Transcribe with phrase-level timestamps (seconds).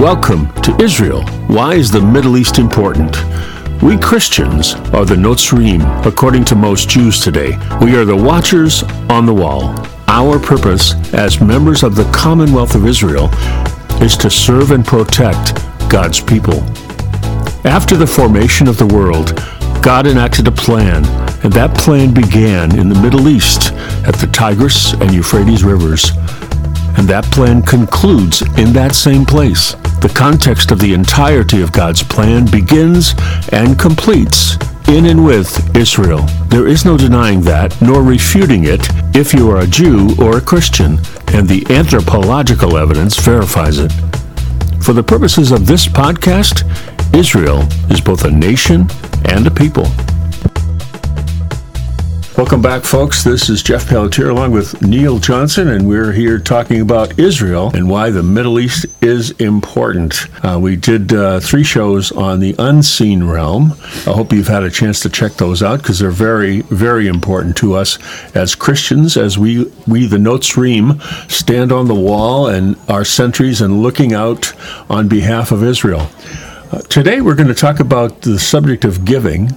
[0.00, 1.26] Welcome to Israel.
[1.46, 3.18] Why is the Middle East important?
[3.82, 7.58] We Christians are the Notzrim, according to most Jews today.
[7.82, 9.74] We are the watchers on the wall.
[10.08, 13.28] Our purpose as members of the Commonwealth of Israel
[14.00, 15.56] is to serve and protect
[15.90, 16.62] God's people.
[17.66, 19.34] After the formation of the world,
[19.82, 21.04] God enacted a plan,
[21.44, 23.72] and that plan began in the Middle East
[24.06, 26.12] at the Tigris and Euphrates rivers.
[26.96, 29.76] And that plan concludes in that same place.
[30.00, 33.14] The context of the entirety of God's plan begins
[33.52, 34.56] and completes
[34.88, 36.22] in and with Israel.
[36.48, 40.40] There is no denying that, nor refuting it, if you are a Jew or a
[40.40, 40.98] Christian,
[41.34, 43.92] and the anthropological evidence verifies it.
[44.82, 46.64] For the purposes of this podcast,
[47.14, 48.88] Israel is both a nation
[49.26, 49.86] and a people.
[52.40, 53.22] Welcome back, folks.
[53.22, 57.86] This is Jeff Pelletier along with Neil Johnson, and we're here talking about Israel and
[57.86, 60.24] why the Middle East is important.
[60.42, 63.72] Uh, we did uh, three shows on the unseen realm.
[64.06, 67.58] I hope you've had a chance to check those out because they're very, very important
[67.58, 67.98] to us
[68.34, 70.98] as Christians, as we, we the Notzrim,
[71.30, 74.54] stand on the wall and our sentries and looking out
[74.88, 76.10] on behalf of Israel.
[76.88, 79.50] Today, we're going to talk about the subject of giving,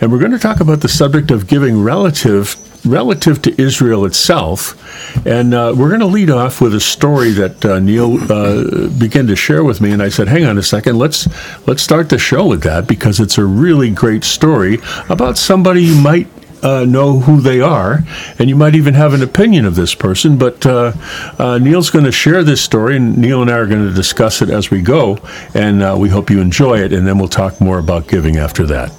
[0.00, 2.54] and we're going to talk about the subject of giving relative
[2.86, 5.26] relative to Israel itself.
[5.26, 9.26] And uh, we're going to lead off with a story that uh, Neil uh, began
[9.26, 11.26] to share with me, and I said, "Hang on a second, let's
[11.66, 16.00] let's start the show with that because it's a really great story about somebody you
[16.00, 16.28] might
[16.62, 18.00] uh, know who they are,
[18.38, 20.38] and you might even have an opinion of this person.
[20.38, 20.92] But uh,
[21.38, 24.42] uh, Neil's going to share this story, and Neil and I are going to discuss
[24.42, 25.18] it as we go,
[25.54, 28.66] and uh, we hope you enjoy it, and then we'll talk more about giving after
[28.66, 28.92] that.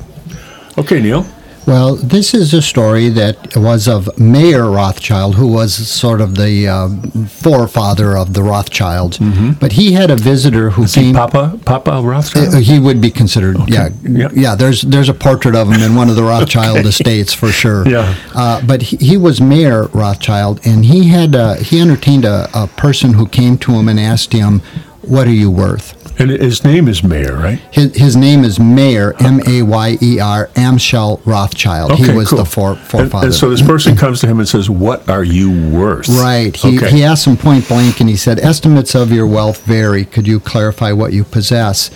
[0.78, 1.26] Okay, Neil.
[1.68, 6.68] Well, this is a story that was of Mayer Rothschild, who was sort of the
[6.68, 6.90] uh,
[7.28, 9.20] forefather of the Rothschilds.
[9.20, 9.52] Mm-hmm.
[9.60, 11.16] But he had a visitor who Is he came.
[11.16, 12.56] Papa Papa Rothschild?
[12.56, 14.32] Uh, he would be considered, yeah, Yep.
[14.36, 14.56] yeah.
[14.56, 17.88] There's there's a portrait of him in one of the Rothschild estates for sure.
[17.88, 18.16] Yeah.
[18.34, 22.68] Uh, but he, he was Mayer Rothschild, and he had uh, he entertained a, a
[22.68, 24.62] person who came to him and asked him,
[25.04, 27.60] "What are you worth?" And his name is Mayer, right?
[27.72, 31.94] His, his name is Mayer, M A Y E R, Amschel Rothschild.
[31.96, 32.40] he was cool.
[32.40, 33.26] the fore, forefather.
[33.28, 36.56] and so this person comes to him and says, "What are you worth?" Right.
[36.56, 36.92] He, Okay.
[36.92, 40.06] he asked him point blank and he said, Estimates of your wealth vary.
[40.06, 41.90] Could you clarify what you possess?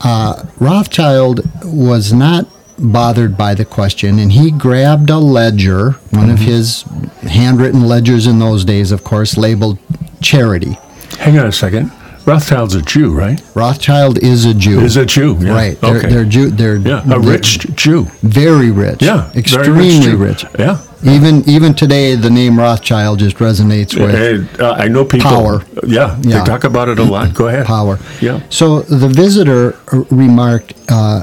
[0.00, 2.46] Uh, Rothschild was not
[2.78, 6.82] bothered by the question and he grabbed a ledger, one of his
[7.22, 9.78] handwritten ledgers in those days, of course, labeled
[10.20, 10.76] charity.
[11.18, 11.90] Hang on a second.
[12.26, 13.40] Rothschild's a Jew, right?
[13.54, 14.80] Rothschild is a Jew.
[14.80, 15.52] Is a Jew, yeah.
[15.52, 15.80] Right.
[15.80, 16.08] They're, Okay.
[16.08, 16.50] they're Jew.
[16.50, 18.06] They're Yeah, a rich Jew.
[18.22, 19.02] very rich.
[19.02, 20.16] Yeah, extremely Jew.
[20.16, 20.44] rich.
[20.58, 20.78] Yeah.
[21.04, 25.30] Even even today, the name Rothschild just resonates with uh, I know people.
[25.30, 25.62] Power.
[25.86, 26.38] Yeah, Yeah.
[26.38, 27.34] they talk about it a lot.
[27.34, 27.66] Go ahead.
[27.66, 27.98] power.
[28.22, 28.40] Yeah.
[28.48, 31.22] So the visitor uh, remarked, uh,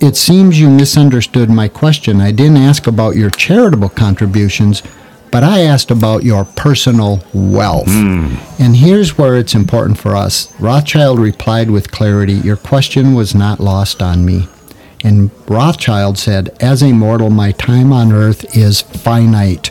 [0.00, 2.22] "It seems you misunderstood my question.
[2.22, 4.82] I didn't ask about your charitable contributions,
[5.30, 8.34] but I asked about your personal wealth." Hmm.
[8.58, 10.48] And here's where it's important for us.
[10.58, 14.48] Rothschild replied with clarity, "Your question was not lost on me."
[15.04, 19.70] And Rothschild said, As a mortal, my time on earth is finite.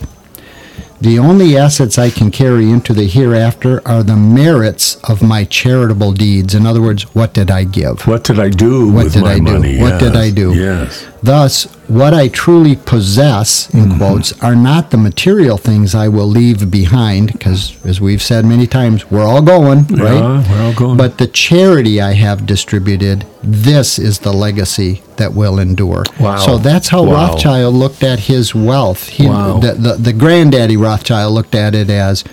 [1.01, 6.13] The only assets I can carry into the hereafter are the merits of my charitable
[6.13, 6.55] deeds.
[6.55, 8.07] In other words, what did I give?
[8.07, 9.41] What did I do What with did my I do?
[9.41, 9.77] money?
[9.81, 10.53] What did I do?
[10.53, 11.05] Yes.
[11.21, 13.97] Thus, what I truly possess, in Mm-hmm.
[13.97, 18.67] quotes, are not the material things I will leave behind, because as we've said many
[18.67, 20.45] times, we're all going, right?
[20.49, 20.97] We're all going.
[20.97, 26.03] But the charity I have distributed, this is the legacy that will endure.
[26.19, 26.37] Wow.
[26.37, 27.13] So that's how Wow.
[27.29, 29.07] Rothschild looked at his wealth.
[29.07, 29.59] He, Wow.
[29.59, 32.23] the, the, the granddaddy Rothschild looked at it as,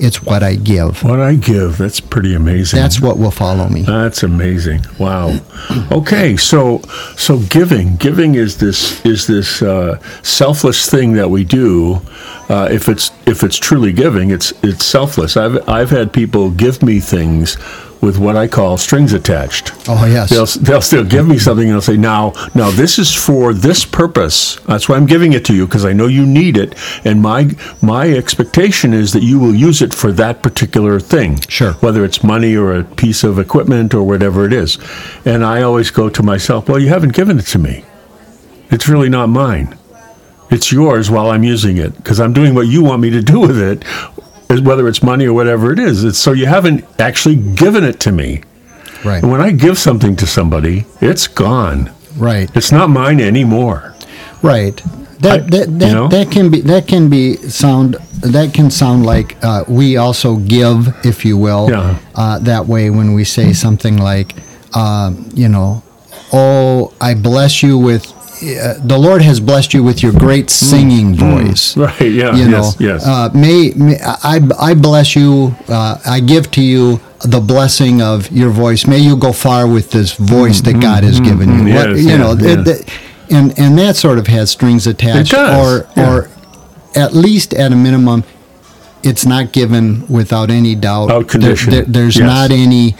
[0.00, 1.02] it's what I give.
[1.02, 2.78] What I give, that's pretty amazing.
[2.80, 3.82] That's what will follow me.
[3.82, 4.84] That's amazing.
[4.98, 5.38] Wow.
[5.90, 6.80] Okay, so
[7.16, 12.00] so giving giving is this is this uh, selfless thing that we do.
[12.48, 15.36] Uh, if it's if it's truly giving, it's it's selfless.
[15.36, 17.56] I've I've had people give me things
[18.00, 19.72] with what I call strings attached.
[19.88, 20.30] Oh, yes.
[20.30, 23.84] They'll they'll still give me something and they'll say, "Now, now this is for this
[23.84, 24.56] purpose.
[24.66, 26.74] That's why I'm giving it to you because I know you need it,
[27.04, 27.50] and my
[27.82, 31.40] my expectation is that you will use it for that particular thing.
[31.48, 31.72] Sure.
[31.74, 34.78] Whether it's money or a piece of equipment or whatever it is."
[35.24, 37.84] And I always go to myself, "Well, you haven't given it to me.
[38.70, 39.74] It's really not mine.
[40.50, 43.40] It's yours while I'm using it because I'm doing what you want me to do
[43.40, 43.84] with it."
[44.48, 48.12] Whether it's money or whatever it is, it's, so you haven't actually given it to
[48.12, 48.42] me.
[49.04, 49.22] Right.
[49.22, 51.92] And when I give something to somebody, it's gone.
[52.16, 52.50] Right.
[52.56, 53.94] It's not mine anymore.
[54.42, 54.76] Right.
[55.20, 56.08] That I- that, that, you know?
[56.08, 60.94] that can be that can be sound that can sound like uh, we also give,
[61.04, 61.98] if you will, Yeah.
[62.14, 64.34] uh, that way when we say something like,
[64.74, 65.82] um, you know,
[66.32, 68.14] oh, I bless you with.
[68.42, 71.76] Uh, the Lord has blessed you with your great singing voice.
[71.76, 73.06] Right, yeah, You know, yes, yes.
[73.06, 75.54] Uh, may, may I, I bless you.
[75.68, 78.86] Uh, I give to you the blessing of your voice.
[78.86, 81.66] May you go far with this voice that God has given you.
[81.74, 82.60] Yes, you yeah, know, yeah.
[82.60, 82.88] it- it-
[83.30, 86.10] and and that sort of has strings attached, or yeah.
[86.16, 86.30] or
[86.94, 88.24] at least at a minimum,
[89.02, 91.06] it's not given without any doubt.
[91.08, 91.70] Without condition.
[91.72, 92.24] There- there's Yes.
[92.26, 92.96] not any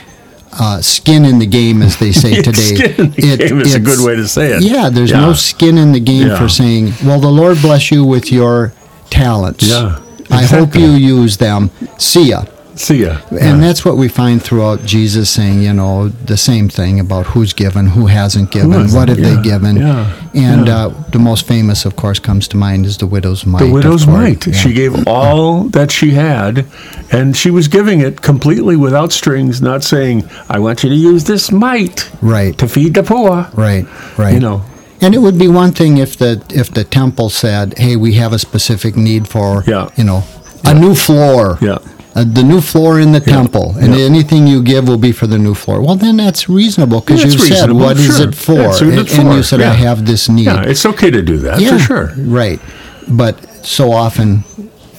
[0.59, 2.75] uh, skin in the game, as they say today.
[2.75, 4.63] Skin in the game is a good way to say it.
[4.63, 5.21] Yeah, there's Yeah.
[5.21, 6.39] no skin in the game Yeah.
[6.39, 8.73] for saying, "Well, the Lord bless you with your
[9.11, 9.99] talents." Yeah,
[10.31, 11.71] I hope you use them.
[11.99, 12.45] See ya.
[12.79, 13.19] See ya.
[13.41, 17.53] And that's what we find throughout Jesus saying, you know, the same thing about who's
[17.53, 19.77] given, who hasn't given, hasn't, what have yeah, they given.
[19.79, 20.77] yeah, and yeah.
[20.87, 23.65] Uh, the most famous, of course, comes to mind is the widow's mite.
[23.65, 24.47] the widow's mite.
[24.47, 24.53] Yeah.
[24.53, 26.67] She gave all that she had,
[27.11, 31.25] and she was giving it completely without strings, not saying, "I want you to use
[31.25, 33.87] this mite Right, to feed the poor." right,
[34.17, 34.35] right.
[34.35, 34.63] You know,
[35.01, 38.33] And it would be one thing if the if the temple said, "Hey, we have
[38.33, 39.89] a specific need for, Yeah.
[39.97, 40.23] you know,
[40.65, 41.79] a new floor." yeah,
[42.15, 44.05] Uh, the new floor in the temple, and yeah.
[44.05, 45.81] anything you give will be for the new floor.
[45.83, 48.29] Well, then that's reasonable because you said, "What is sure.
[48.29, 49.61] it for?" And, it's and you said.
[49.61, 50.63] "I have this need." yeah.
[50.63, 52.13] It's okay to do that Yeah, for sure.
[52.17, 52.61] Right.
[53.07, 54.45] But so often,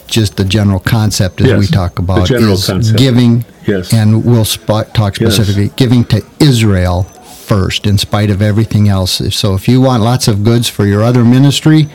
[0.07, 2.97] just the general concept, as Yes, we talk about, is concept.
[2.97, 3.91] giving, Yes.
[3.91, 5.33] and we'll sp- talk Yes.
[5.35, 7.07] specifically, giving to Israel
[7.45, 9.21] first, in spite of everything else.
[9.31, 11.89] So if you want lots of goods for your other ministry,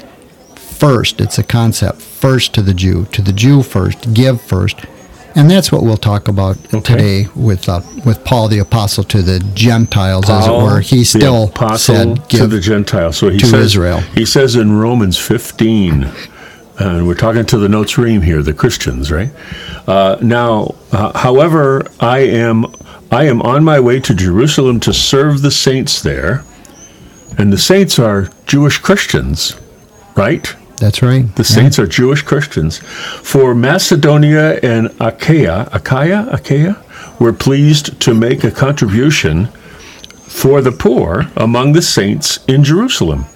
[0.57, 4.77] first, it's a concept, first to the Jew, to the Jew first, give first.
[5.37, 6.81] And that's what we'll talk about Okay.
[6.95, 10.81] today with uh, with Paul the apostle to the Gentiles, as it were.
[10.81, 13.17] He still said, to the Gentiles.
[13.17, 14.01] So he to says, Israel.
[14.15, 16.09] He says in Romans 15,
[16.79, 19.31] and we're talking to the Notzrim here, the Christians, right?
[19.89, 22.67] Uh, now, uh, however, I am
[23.11, 26.45] I am on my way to Jerusalem to serve the saints there,
[27.39, 29.57] and the saints are Jewish Christians,
[30.17, 30.55] right?
[30.77, 31.35] That's right.
[31.37, 32.79] The saints are Jewish Christians.
[32.79, 36.83] For Macedonia and Achaia, Achaia, Achaia,
[37.21, 39.47] were pleased to make a contribution
[40.27, 43.27] for the poor among the saints in Jerusalem.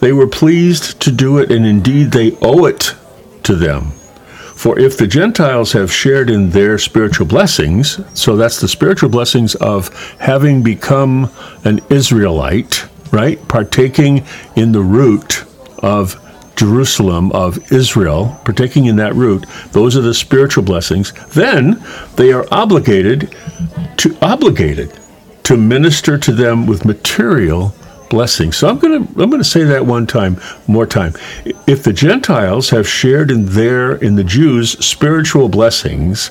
[0.00, 2.94] They were pleased to do it, and indeed they owe it
[3.44, 3.92] to them.
[4.56, 9.54] For if the Gentiles have shared in their spiritual blessings, so that's the spiritual blessings
[9.56, 9.88] of
[10.18, 11.30] having become
[11.64, 13.38] an Israelite, right?
[13.48, 14.24] Partaking
[14.56, 15.44] in the root
[15.78, 16.21] of
[16.56, 21.12] Jerusalem, of Israel, partaking in that root, those are the spiritual blessings.
[21.28, 21.82] Then
[22.16, 23.34] they are obligated
[23.98, 24.92] to obligated
[25.44, 27.74] to minister to them with material
[28.10, 28.56] blessings.
[28.56, 31.14] So I'm going to I'm going to say that one time more time.
[31.66, 36.30] If the Gentiles have shared in their in the Jews spiritual blessings,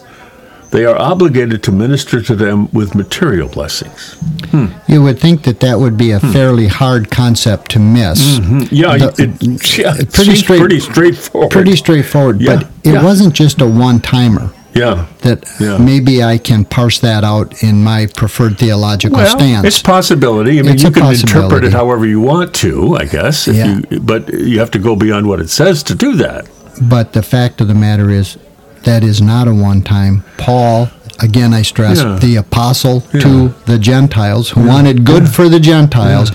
[0.72, 4.14] they are obligated to minister to them with material blessings.
[4.52, 4.68] Hmm.
[4.88, 6.32] You would think that that would be a hmm.
[6.32, 8.40] fairly hard concept to miss.
[8.40, 8.74] Mm-hmm.
[8.74, 11.52] Yeah, The- it, yeah it pretty straight- pretty straightforward.
[11.52, 13.04] Pretty straightforward, Yeah, but it yeah.
[13.04, 14.52] wasn't just a one timer.
[14.74, 15.06] yeah.
[15.22, 15.78] That Yeah.
[15.78, 19.68] maybe I can parse that out in my preferred theological Well, stance.
[19.68, 20.60] it's possibility.
[20.60, 23.48] I mean, It's you can interpret it however you want to, I guess.
[23.50, 23.80] If Yeah.
[23.90, 26.48] you, but you have to go beyond what it says to do that.
[26.82, 28.38] but the fact of the matter is,
[28.84, 30.24] that is not a one time.
[30.38, 32.18] Paul, again, I stress, Yeah.
[32.20, 33.22] the apostle Yeah.
[33.22, 36.32] to the Gentiles who wanted good for the Gentiles.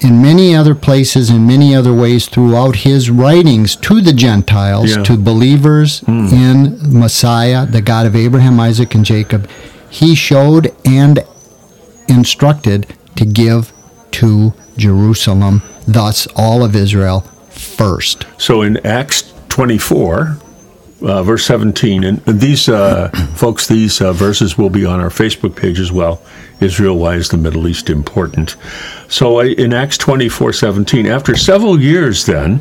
[0.00, 5.02] In many other places, in many other ways, throughout his writings to the Gentiles, Yeah.
[5.02, 6.26] To believers hmm.
[6.28, 9.46] in Messiah, the God of Abraham, Isaac, and Jacob,
[9.90, 11.18] he showed and
[12.08, 12.86] instructed
[13.16, 13.72] to give
[14.12, 18.24] to Jerusalem, thus all of Israel first.
[18.38, 20.38] So in Acts 24,
[21.02, 25.56] uh, verse 17, and, these uh, folks, these uh, verses will be on our Facebook
[25.56, 26.22] page as well.
[26.60, 28.56] Israel, why is the Middle East important?
[29.08, 32.60] So in Acts 24, 17, after several years, then,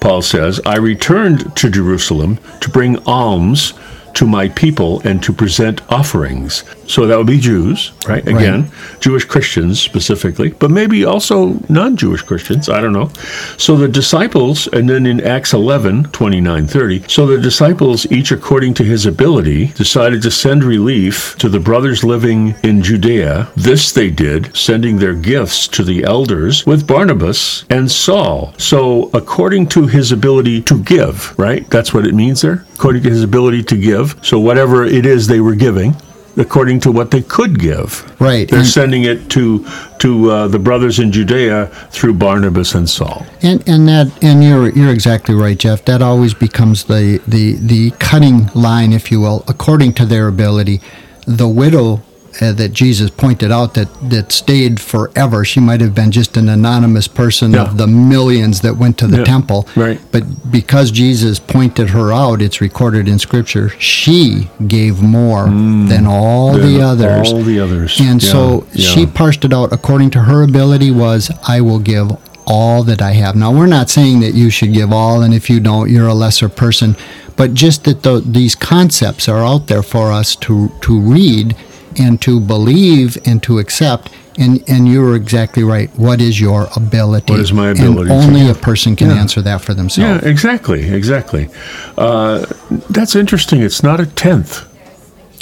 [0.00, 3.72] Paul says, I returned to Jerusalem to bring alms
[4.14, 6.64] to my people and to present offerings.
[6.88, 8.26] So that would be Jews, right?
[8.26, 12.68] Again, Jewish Christians specifically, but maybe also non Jewish Christians.
[12.68, 13.10] I don't know.
[13.56, 18.74] So the disciples, and then in Acts 11, 29, 30, so the disciples, each according
[18.74, 23.48] to his ability, decided to send relief to the brothers living in Judea.
[23.56, 28.54] This they did, sending their gifts to the elders with Barnabas and Saul.
[28.58, 31.68] So according to his ability to give, right?
[31.70, 32.64] That's what it means there.
[32.74, 34.18] According to his ability to give.
[34.22, 35.96] So whatever it is they were giving,
[36.36, 38.04] according to what they could give.
[38.20, 38.48] Right.
[38.48, 39.66] They're And- sending it to
[39.98, 43.26] to uh, the brothers in Judea through Barnabas and Saul.
[43.42, 45.84] And and that and you're you're exactly right, Jeff.
[45.86, 50.80] That always becomes the the the cutting line, if you will, according to their ability.
[51.26, 52.02] The widow
[52.40, 55.44] uh, that Jesus pointed out that that stayed forever.
[55.44, 57.62] She might have been just an anonymous person Yeah.
[57.62, 59.66] of the millions that went to the Yeah, temple.
[59.76, 60.00] right.
[60.12, 63.70] But because Jesus pointed her out, it's recorded in Scripture.
[63.78, 67.32] She gave more than all the others.
[67.32, 67.98] all the others.
[68.00, 68.86] And Yeah, so yeah.
[68.88, 72.10] she parsed it out according to her ability was I will give
[72.46, 73.34] all that I have.
[73.34, 76.14] Now we're not saying that you should give all and if you don't you're a
[76.14, 76.96] lesser person,
[77.34, 81.56] but just that the, these concepts are out there for us to to read
[81.98, 85.88] and to believe and to accept and and you're exactly right.
[85.96, 87.32] What is your ability?
[87.32, 89.16] What is my ability And only a person can Yeah.
[89.20, 90.22] answer that for themselves.
[90.22, 91.48] Yeah, exactly, exactly.
[91.96, 92.44] Uh,
[92.90, 93.62] that's interesting.
[93.62, 94.64] It's not a tenth.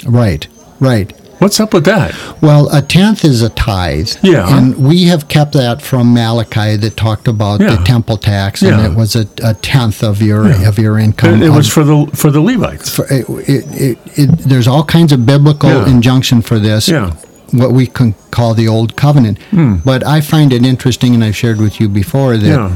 [0.05, 0.47] Right.
[0.79, 1.13] Right.
[1.39, 2.15] What's up with that?
[2.41, 4.09] Well, a tenth is a tithe.
[4.23, 4.57] Yeah.
[4.57, 7.75] And we have kept that from Malachi that talked about Yeah.
[7.75, 8.85] the temple tax, and Yeah.
[8.91, 10.67] it was a, a tenth of your Yeah.
[10.69, 11.41] of your income.
[11.41, 12.89] It, it was of- for the for the Levites.
[12.89, 16.87] for- it, it, it, it, there's all kinds of biblical injunction for this.
[16.87, 17.11] Yeah.
[17.51, 19.37] What we can call the old covenant.
[19.51, 19.75] Hmm.
[19.85, 22.71] But I find it interesting, and I've shared with you before that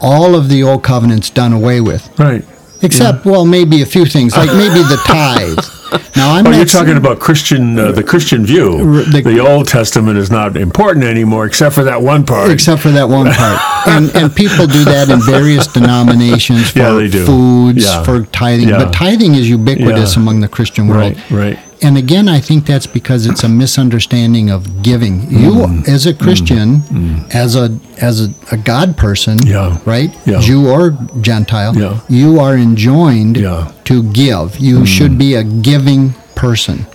[0.00, 2.44] all of the old covenants done away with, Right.
[2.82, 5.58] Except well, maybe a few things, like maybe the tithe.
[6.16, 9.04] Now I'm Oh, not you're talking about Christian, uh, the Christian view.
[9.12, 12.50] The- The, Old Testament is not important anymore, except for that one part.
[12.50, 13.60] except for that one part.
[13.86, 17.24] and, and people do that in various denominations for Yeah, they do.
[17.24, 18.02] foods, Yeah.
[18.02, 18.68] for tithing.
[18.68, 18.78] Yeah.
[18.78, 20.22] But tithing is ubiquitous Yeah.
[20.22, 21.16] among the Christian world.
[21.16, 21.58] right, right.
[21.82, 25.30] And again, I think that's because it's a misunderstanding of giving.
[25.30, 25.88] You, Mm.
[25.88, 26.82] as a Christian,
[27.32, 29.78] as a as a, a God person, Yeah.
[29.84, 30.40] right, Yeah.
[30.40, 32.00] Jew or Gentile, Yeah.
[32.08, 33.36] you are enjoined.
[33.36, 33.72] Mm.
[33.84, 34.58] to give.
[34.58, 36.86] You should be a giving person.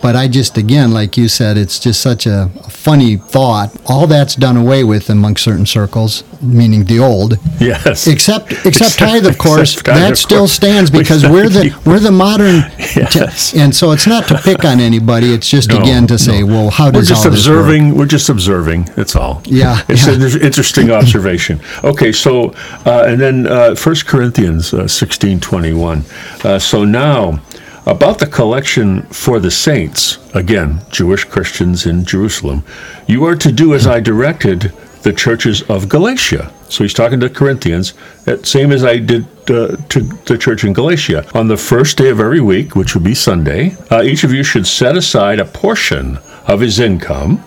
[0.00, 3.70] But I just, again, like you said, it's just such a, a funny thought.
[3.86, 7.34] All that's done away with among certain circles, meaning the old.
[7.60, 8.06] Yes.
[8.08, 10.52] Except, except tithe, of course, Except tithe, that of still course.
[10.52, 11.74] stands because we're the you.
[11.86, 12.62] we're the modern.
[12.94, 13.54] Yes.
[13.54, 15.32] And so it's not to pick on anybody.
[15.32, 16.46] It's just No, again to say, no.
[16.46, 17.58] well, how We're does just all this work?
[17.58, 17.94] observing.
[17.96, 18.84] We're just observing.
[18.96, 19.40] That's all.
[19.46, 20.14] Yeah, It's yeah.
[20.14, 21.60] an interesting observation.
[21.84, 22.52] Okay, so
[22.84, 26.04] uh, and then uh, First Corinthians uh, sixteen twenty one.
[26.44, 27.40] Uh, so now
[27.86, 30.18] about the collection for the saints.
[30.34, 32.64] Again, Jewish Christians in Jerusalem.
[33.06, 34.72] You are to do as I directed
[35.02, 36.52] the churches of Galatia.
[36.68, 37.92] So he's talking to Corinthians,
[38.26, 41.26] uh, same as I did uh, to the church in Galatia.
[41.34, 44.44] On the first day of every week, which would be Sunday, uh, each of you
[44.44, 47.42] should set aside a portion of his income,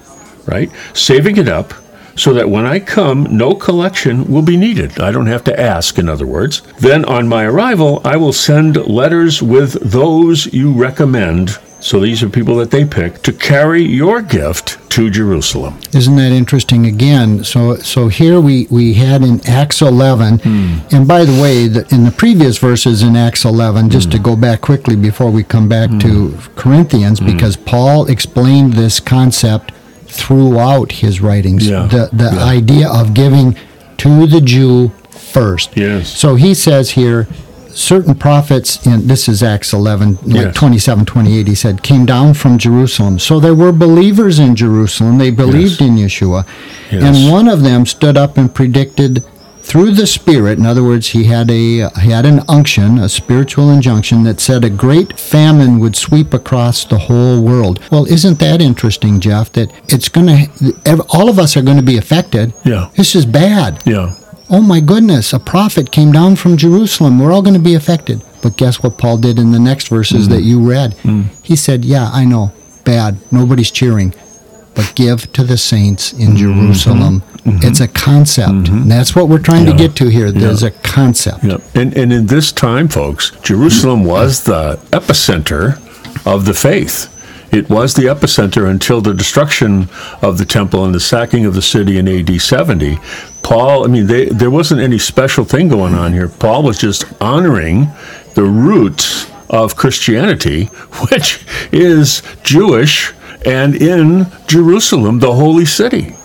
[0.45, 0.69] right?
[0.93, 1.73] Saving it up
[2.15, 5.00] so that when I come, no collection will be needed.
[5.00, 6.62] I don't have to ask, in other words.
[6.79, 11.60] Then on my arrival, I will send letters with those you recommend.
[11.81, 15.77] So these are people that they pick to carry your gift to Jerusalem.
[15.93, 16.88] Isn't that interesting?
[16.88, 20.77] Again, so so here we we had in Acts 11, Hmm.
[20.95, 24.12] and by the way, the, in the previous verses in Acts 11, just Hmm.
[24.13, 27.25] to go back quickly before we come back to Corinthians, Hmm.
[27.27, 29.72] because Paul explained this concept
[30.19, 31.67] throughout his writings.
[31.67, 32.43] Yeah, The the yeah.
[32.60, 33.55] idea of giving
[33.98, 35.75] to the Jew first.
[35.75, 36.10] Yes.
[36.10, 37.27] So he says here,
[37.69, 40.55] certain prophets, in this is Acts 11, like Yes.
[40.55, 43.19] 27, 28, he said, came down from Jerusalem.
[43.19, 45.17] So there were believers in Jerusalem.
[45.17, 45.88] They believed Yes.
[45.89, 46.45] in Yeshua.
[46.91, 47.03] Yes.
[47.03, 49.24] And one of them stood up and predicted
[49.65, 53.72] through the Spirit, in other words, he had a he had an unction, a spiritual
[53.72, 57.79] injunction that said a great famine would sweep across the whole world.
[57.91, 59.51] Well, isn't that interesting, Jeff?
[59.53, 62.53] That it's going to all of us are going to be affected.
[62.63, 62.91] Yeah.
[62.95, 63.81] This is bad.
[63.86, 64.15] Yeah.
[64.51, 67.17] Oh my goodness, a prophet came down from Jerusalem.
[67.17, 68.22] We're all going to be affected.
[68.43, 70.29] But guess what Paul did in the next verses mm.
[70.29, 70.91] that you read?
[70.98, 71.25] Mm.
[71.43, 72.53] He said, Yeah, I know,
[72.84, 73.17] bad.
[73.31, 74.13] Nobody's cheering.
[74.75, 76.36] But give to the saints in mm-hmm.
[76.36, 77.24] Jerusalem.
[77.45, 77.67] Mm-hmm.
[77.67, 78.51] It's a concept.
[78.51, 78.75] Mm-hmm.
[78.75, 80.31] And that's what we're trying to get to here.
[80.31, 81.43] There's a concept.
[81.43, 81.61] Yep.
[81.75, 85.75] And, and in this time, folks, Jerusalem was the epicenter
[86.25, 87.11] of the faith.
[87.53, 89.87] It was the epicenter until the destruction
[90.21, 92.97] of the temple and the sacking of the city in AD 70.
[93.43, 96.27] Paul, I mean, they, there wasn't any special thing going on here.
[96.27, 97.87] Paul was just honoring
[98.33, 100.65] the roots of Christianity,
[101.11, 103.13] which is Jewish
[103.45, 106.15] and in Jerusalem, the holy city.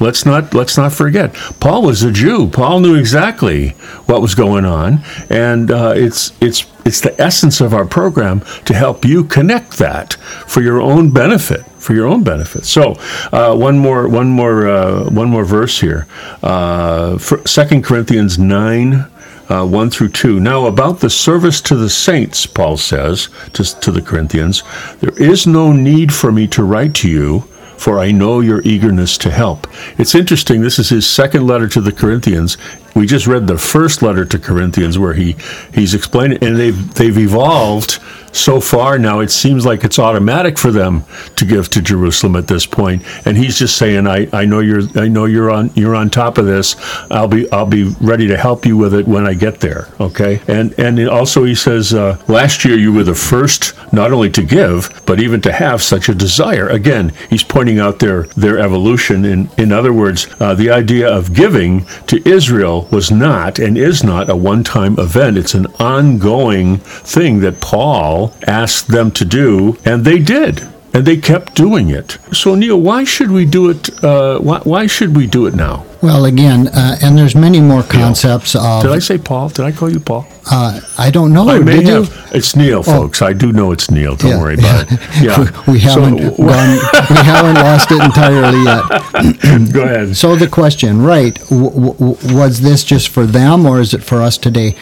[0.00, 1.34] Let's not let's not forget.
[1.60, 2.48] Paul was a Jew.
[2.48, 3.70] Paul knew exactly
[4.06, 8.74] what was going on, and uh, it's it's it's the essence of our program to
[8.74, 10.14] help you connect that
[10.46, 12.64] for your own benefit for your own benefit.
[12.66, 12.96] So,
[13.32, 16.06] uh, one more, one more, uh, one more verse here.
[16.42, 19.06] Uh, Second Corinthians nine.
[19.48, 20.38] Uh, 1 through 2.
[20.38, 24.62] Now, about the service to the saints, Paul says to, to the Corinthians,
[25.00, 27.49] there is no need for me to write to you,
[27.80, 29.66] for I know your eagerness to help.
[29.96, 32.58] It's interesting, this is his second letter to the Corinthians.
[32.94, 35.36] We just read the first letter to Corinthians where he,
[35.72, 37.98] he's explaining, and they've, they've evolved
[38.32, 38.98] so far.
[38.98, 41.04] Now it seems like it's automatic for them
[41.36, 42.80] to give to Jerusalem at this point.
[42.80, 46.08] point and he's just saying I, I know you're I know you're on you're on
[46.08, 46.76] top of this.
[47.10, 49.88] I'll be I'll be ready to help you with it when I get there.
[50.00, 50.40] Okay.
[50.48, 54.42] And and also he says uh, last year you were the first not only to
[54.42, 56.68] give but even to have such a desire.
[56.68, 59.24] Again he's pointing out their their evolution.
[59.24, 64.02] In in other words uh, the idea of giving to Israel was not and is
[64.02, 70.04] not a one-time event it's an ongoing thing that Paul asked them to do, and
[70.04, 70.66] they did.
[70.92, 72.18] And they kept doing it.
[72.32, 74.02] So, Neil, why should we do it?
[74.02, 75.86] Uh, why, why should we do it now?
[76.02, 78.64] Well, again, uh, and there's many more concepts Neil.
[78.64, 78.82] of.
[78.84, 79.50] Did I say Paul?
[79.50, 80.26] Did I call you Paul?
[80.50, 81.48] Uh, I don't know.
[81.50, 82.06] I may have.
[82.08, 82.12] you?
[82.32, 82.82] It's Neil, Oh.
[82.82, 83.20] folks.
[83.20, 84.16] I do know it's Neil.
[84.16, 84.40] Don't Yeah.
[84.40, 84.98] worry about it.
[85.20, 85.38] Yeah.
[85.70, 86.78] we haven't So, gone,
[87.10, 89.72] we haven't lost it entirely yet.
[89.72, 90.16] go ahead.
[90.16, 91.38] So the question, right?
[91.50, 94.74] W- w- was this just for them, or is it for us today?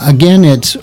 [0.00, 0.76] Again, it's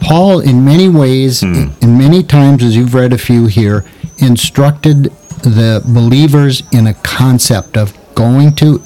[0.00, 0.40] Paul.
[0.40, 1.66] In many ways, Hmm.
[1.82, 3.84] in many times, as you've read a few here,
[4.18, 8.80] instructed the believers in a concept of going to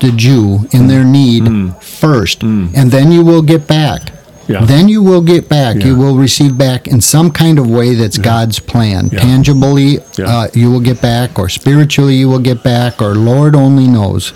[0.00, 4.12] the Jew in their need first, and then you will get back.
[4.48, 4.64] Yeah.
[4.64, 5.76] Then you will get back.
[5.84, 9.10] You will receive back in some kind of way that's God's plan.
[9.12, 9.18] Yeah.
[9.20, 10.24] Tangibly, Yeah.
[10.26, 14.32] uh, you will get back, or spiritually, you will get back, or Lord only knows.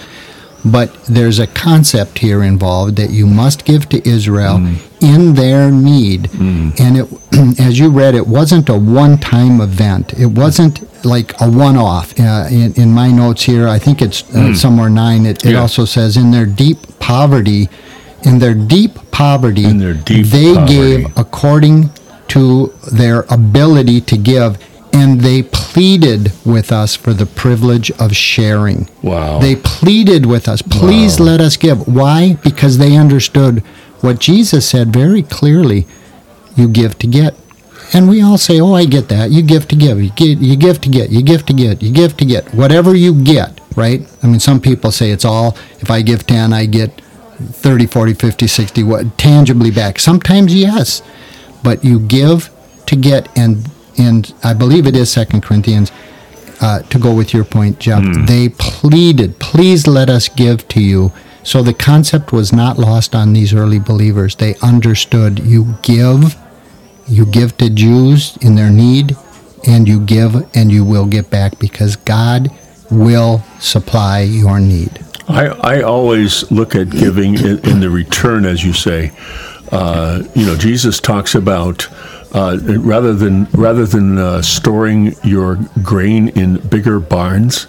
[0.65, 4.75] But there's a concept here involved that you must give to Israel Mm.
[5.01, 6.29] in their need.
[6.39, 7.07] And it,
[7.59, 10.13] as you read, it wasn't a one time event.
[10.19, 12.19] It wasn't like a one off.
[12.19, 15.53] Uh, in, in my notes here, I think it's uh, somewhere nine, it, it Mm.
[15.53, 15.61] Yeah.
[15.61, 17.69] also says, in their deep poverty,
[18.25, 20.75] in their deep poverty, their deep they poverty.
[20.75, 21.91] gave according
[22.29, 24.59] to their ability to give.
[24.95, 28.91] And they pleaded with us for the privilege of sharing.
[29.03, 29.39] Wow.
[29.41, 31.27] They pleaded with us, please Wow.
[31.27, 31.89] let us give.
[31.89, 32.35] Why?
[32.45, 33.61] Because they understood
[34.03, 35.87] what Jesus said very clearly
[36.57, 37.35] you give to get.
[37.95, 39.31] And we all say, oh, I get that.
[39.31, 40.01] You give to give.
[40.01, 41.11] You, get, you give to get.
[41.11, 41.83] You give to get.
[41.83, 42.53] You give to get.
[42.55, 44.01] Whatever you get, right?
[44.23, 48.15] I mean, some people say it's all, if I give 10, I get 30, 40,
[48.15, 49.99] 50, 60, what, tangibly back.
[49.99, 51.03] Sometimes, yes.
[51.63, 52.51] But you give
[52.87, 53.29] to get.
[53.37, 55.93] And, and I believe it is Second Corinthians
[56.63, 61.13] uh, to go with your point, Jeff, they pleaded, please let us give to you.
[61.43, 64.37] So the concept was not lost on these early believers.
[64.37, 66.37] They understood you give,
[67.07, 69.17] you give to Jews in their need,
[69.67, 72.51] and you give and you will get back because God
[72.91, 75.05] will supply your need.
[75.29, 79.13] I, I always look at giving in, the return, as you say.
[79.71, 81.89] Uh, you know, Jesus talks about
[82.35, 87.67] uh, rather than rather than uh, storing your grain in bigger barns,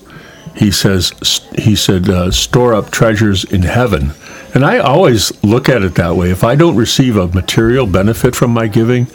[0.55, 1.11] he says
[1.57, 4.11] he said uh, store up treasures in heaven.
[4.53, 6.29] And I always look at it that way.
[6.29, 9.07] If I don't receive a material benefit from my giving,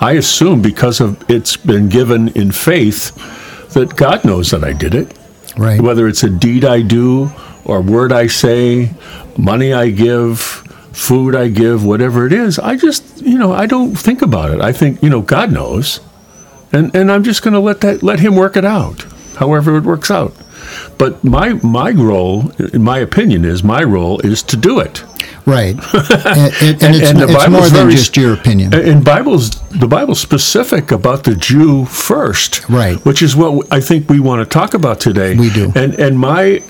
[0.00, 3.14] I assume because of it's been given in faith
[3.74, 5.16] that God knows that I did it
[5.56, 5.80] Right.
[5.80, 7.30] whether it's a deed I do
[7.64, 8.94] or word I say,
[9.36, 13.94] money I give, food I give, whatever it is, I just, you know, I don't
[13.94, 14.60] think about it.
[14.60, 16.00] I think, you know, God knows.
[16.72, 19.04] And and I'm just going to let that let him work it out.
[19.36, 20.34] However it works out.
[20.98, 25.04] But my my role, in my opinion is my role is to do it.
[25.44, 25.74] Right.
[25.94, 28.72] and, and, and it's, and it's more than very- just your opinion.
[28.74, 32.96] And Bible's the Bible's specific about the Jew first, Right.
[33.04, 35.34] Which is what I think we want to talk about today.
[35.34, 35.72] We do.
[35.74, 36.62] And and my,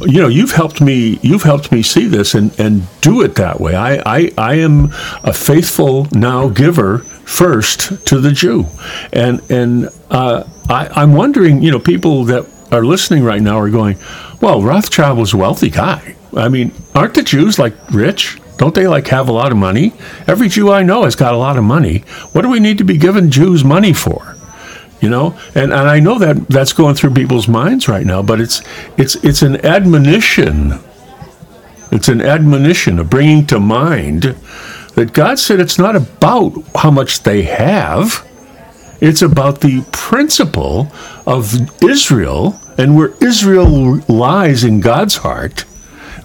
[0.00, 1.18] you know, you've helped me.
[1.22, 3.74] You've helped me see this and and do it that way.
[3.76, 4.86] I I, I am
[5.22, 8.66] a faithful now giver first to the Jew,
[9.12, 13.70] and and uh, I I'm wondering, you know, people that are listening right now are
[13.70, 13.98] going,
[14.40, 16.16] well, Rothschild was a wealthy guy.
[16.36, 18.38] I mean, aren't the Jews like rich?
[18.58, 19.92] Don't they like have a lot of money?
[20.26, 21.98] Every Jew I know has got a lot of money.
[22.32, 24.34] What do we need to be giving Jews money for?
[25.00, 28.40] You know, and, and I know that that's going through people's minds right now, but
[28.40, 28.62] it's
[28.96, 30.80] it's it's an admonition.
[31.92, 34.36] It's an admonition of bringing to mind
[34.96, 38.27] that God said it's not about how much they have.
[39.00, 40.90] It's about the principle
[41.26, 45.64] of Israel and where Israel lies in God's heart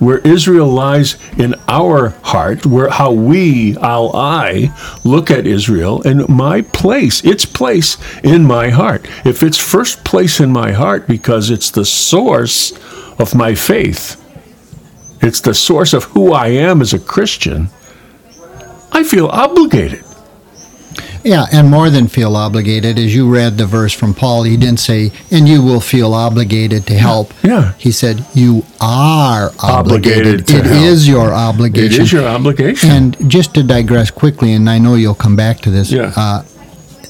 [0.04, 6.28] where Israel lies in our heart, where how we, how I look at Israel and
[6.28, 9.06] my place, its place in my heart.
[9.26, 12.74] If it's first place in my heart because it's the source
[13.20, 14.20] of my faith,
[15.22, 17.70] it's the source of who I am as a Christian,
[18.92, 20.04] I feel obligated.
[21.24, 23.00] Yeah, and more than feel obligated.
[23.00, 26.86] As you read the verse from Paul, he didn't say, and you will feel obligated
[26.88, 27.34] to help.
[27.44, 27.74] Yeah.
[27.78, 30.50] He said, you are Obligated obligated.
[30.50, 30.84] It help.
[30.84, 32.02] is your obligation.
[32.02, 32.90] It is your obligation.
[32.92, 35.92] And just to digress quickly, and I know you'll come back to this.
[35.92, 36.12] Yeah.
[36.16, 36.44] Uh,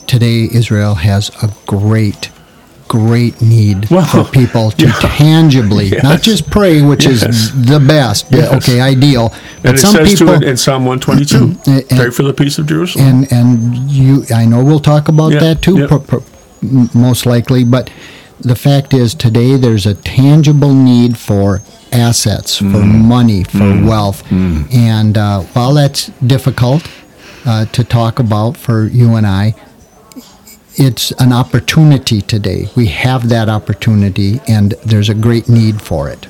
[0.06, 2.30] today, Israel has a great,
[2.98, 4.94] great need for people to yeah.
[5.18, 7.24] tangibly, not just pray, which Yes.
[7.24, 8.52] is the best, Yes.
[8.58, 9.30] okay, ideal.
[9.62, 12.34] But and it some says people, to it in Psalm 122, And- pray for the
[12.34, 13.06] peace of Jerusalem.
[13.08, 13.52] and and
[13.92, 15.88] you, I know we'll talk about Yeah, that too, yeah.
[15.88, 16.24] pro-
[16.62, 17.64] m- most likely.
[17.64, 17.90] But
[18.52, 23.06] the fact is, today there's a tangible need for assets, for Mm.
[23.18, 26.84] money, for wealth, and uh, while that's difficult
[27.46, 29.56] uh, to talk about for you and I,
[30.76, 32.70] it's an opportunity today.
[32.76, 36.28] We have that opportunity, and there's a great need for it.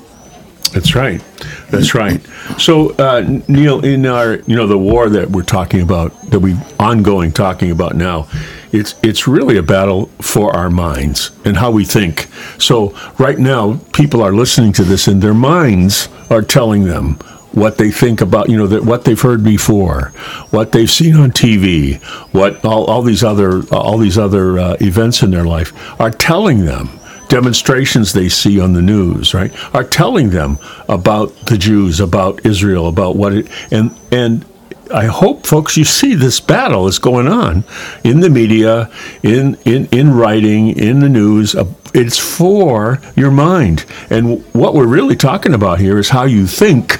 [0.73, 1.21] That's right.
[1.69, 2.19] That's right.
[2.57, 6.55] So, uh, Neil, in our, you know, the war that we're talking about, that we
[6.79, 8.27] ongoing talking about now,
[8.71, 12.27] it's it's really a battle for our minds and how we think.
[12.57, 17.19] So, right now, people are listening to this, and their minds are telling them
[17.53, 20.11] what they think about, you know, what they've heard before,
[20.49, 22.01] what they've seen on TV,
[22.33, 26.65] what all, all these other all these other uh, events in their life are telling
[26.65, 26.89] them
[27.29, 30.57] demonstrations they see on the news, right, are telling them
[30.89, 34.45] about the Jews, about Israel, about what it and and
[34.93, 37.63] I hope folks you see this battle is going on
[38.03, 38.91] in the media,
[39.23, 41.55] in in in writing, in the news.
[41.55, 43.85] Uh, It's for your mind.
[44.09, 46.99] And what we're really talking about here is how you think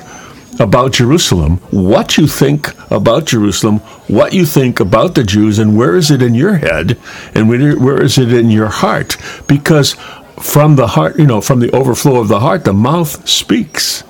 [0.60, 5.96] about Jerusalem, what you think about Jerusalem, what you think about the Jews, and where
[5.96, 6.98] is it in your head,
[7.34, 9.18] and where is it in your heart?
[9.48, 9.96] Because
[10.40, 14.04] from the heart, you know, from the overflow of the heart, the mouth speaks,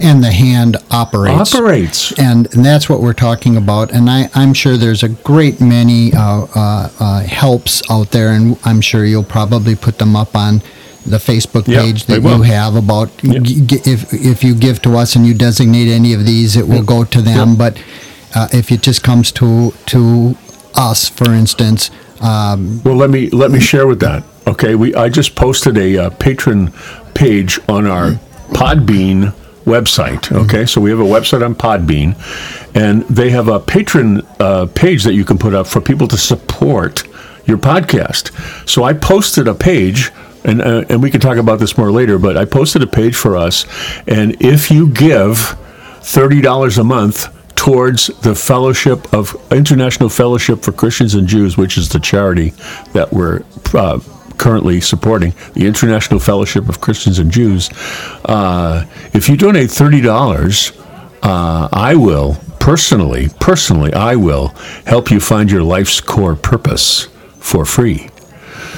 [0.00, 1.54] And the hand operates.
[1.54, 2.12] operates.
[2.18, 3.92] and, and that's what we're talking about.
[3.92, 8.58] And I, I'm sure there's a great many uh, uh, uh, helps out there, and
[8.64, 10.60] I'm sure you'll probably put them up on
[11.10, 12.36] the Facebook page that will.
[12.38, 13.38] you have about Yeah.
[13.40, 16.66] g- g- if if you give to us and you designate any of these, it
[16.68, 17.48] will go to them.
[17.50, 17.54] Yeah.
[17.64, 17.76] But
[18.34, 20.00] uh, if it just comes to to
[20.74, 21.90] us, for instance,
[22.20, 24.22] um, Well, let me let me share with that.
[24.46, 26.72] Okay, we I just posted a uh, patron
[27.14, 28.18] page on our
[28.52, 29.32] Podbean
[29.64, 30.30] website.
[30.32, 32.14] Okay, so we have a website on Podbean,
[32.74, 36.16] and they have a patron uh, page that you can put up for people to
[36.16, 37.02] support
[37.46, 38.30] your podcast.
[38.68, 40.10] So I posted a page.
[40.46, 43.16] And, uh, and we can talk about this more later, but I posted a page
[43.16, 43.66] for us.
[44.06, 45.36] And if you give
[46.00, 51.88] $30 a month towards the fellowship of International Fellowship for Christians and Jews, which is
[51.88, 52.50] the charity
[52.92, 53.42] that we're
[53.74, 53.98] uh,
[54.38, 57.70] currently supporting, the International Fellowship of Christians and Jews.
[58.24, 60.72] Uh, if you donate thirty dollars,
[61.22, 64.48] uh, I will personally, personally, I will
[64.86, 67.08] help you find your life's core purpose
[67.40, 68.10] for free.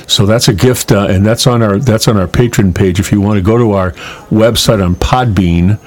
[0.09, 2.99] So that's a gift, uh, and that's on our that's on our patron page.
[2.99, 3.93] If you want to go to our
[4.31, 5.79] website on Podbean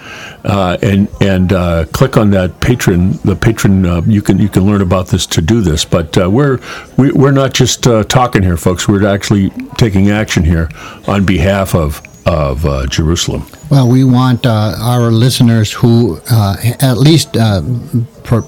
[0.46, 4.66] uh, and and uh, click on that patron, the patron, uh, you can you can
[4.66, 5.84] learn about this to do this.
[5.86, 6.60] But uh, we're
[6.98, 8.88] we, we're not just uh, talking here, folks.
[8.88, 10.70] We're actually taking action here
[11.08, 13.48] on behalf of of uh, Jerusalem.
[13.72, 17.34] Well, we want uh, our listeners who, uh, at least
[18.24, 18.46] for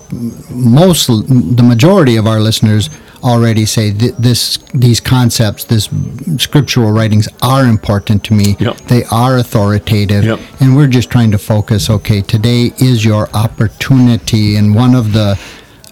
[0.51, 2.89] most, the majority of our listeners
[3.23, 5.89] already say th- this, these concepts, this
[6.37, 8.55] scriptural writings are important to me.
[8.59, 8.77] Yep.
[8.87, 10.39] They are authoritative, Yep.
[10.59, 11.89] and we're just trying to focus.
[11.89, 15.39] Okay, today is your opportunity, and one of the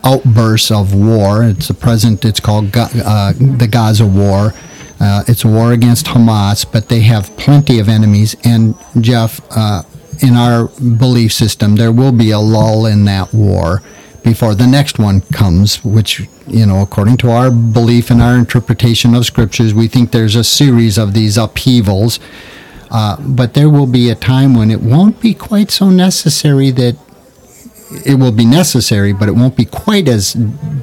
[0.04, 1.44] outbursts of war.
[1.44, 2.26] It's the present.
[2.26, 4.54] It's called Ga- uh, the Gaza War.
[5.00, 8.36] Uh, it's a war against Hamas, but they have plenty of enemies.
[8.44, 9.84] And Jeff, uh,
[10.22, 10.68] in our
[11.00, 13.82] belief system, there will be a lull in that war
[14.24, 15.84] before the next one comes.
[15.84, 20.36] Which you know, according to our belief and our interpretation of scriptures, we think there's
[20.36, 22.20] a series of these upheavals.
[22.90, 26.98] Uh, but there will be a time when it won't be quite so necessary that
[28.06, 30.34] it will be necessary, but it won't be quite as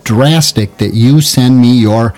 [0.04, 2.14] drastic that you send me your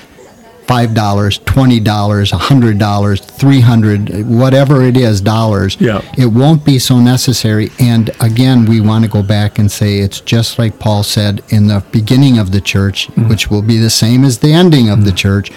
[0.70, 5.76] five dollars, twenty dollars, a hundred dollars, three hundred, whatever it is, dollars.
[5.80, 6.00] Yeah.
[6.16, 7.70] It won't be so necessary.
[7.80, 11.66] And again, we want to go back and say it's just like Paul said in
[11.66, 15.10] the beginning of the church, which will be the same as the ending of the
[15.10, 15.50] church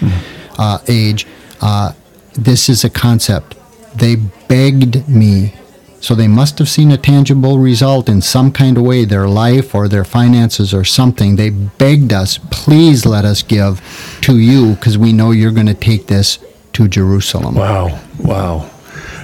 [0.58, 1.28] uh, age.
[1.60, 1.92] Uh,
[2.32, 3.54] this is a concept.
[3.96, 4.16] They
[4.48, 5.54] begged me,
[6.04, 9.74] So they must have seen a tangible result in some kind of way, their life
[9.74, 11.36] or their finances or something.
[11.36, 13.80] They begged us, please let us give
[14.20, 16.38] to you because we know you're going to take this
[16.74, 17.54] to Jerusalem.
[17.54, 18.70] Wow, wow.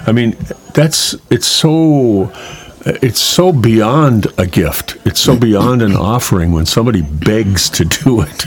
[0.07, 0.39] I mean,
[0.73, 2.33] that's it's so
[2.87, 4.97] it's so beyond a gift.
[5.05, 8.47] It's so beyond an offering when somebody begs to do it.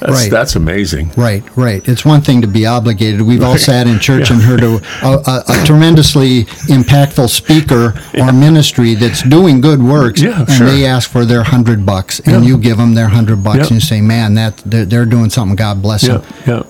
[0.00, 0.30] That's, Right.
[0.30, 1.12] that's amazing.
[1.16, 1.86] Right, right.
[1.88, 3.22] It's one thing to be obligated.
[3.22, 4.36] We've all sat in church Yeah.
[4.36, 10.40] and heard a, a, a, tremendously impactful speaker or ministry that's doing good works, Yeah,
[10.40, 10.66] and sure.
[10.66, 12.48] they ask for their hundred bucks, and Yeah.
[12.50, 13.62] you give them their hundred bucks, Yeah.
[13.64, 15.56] and you say, "Man, that they're, they're doing something.
[15.56, 16.62] God bless Yeah, them." yeah.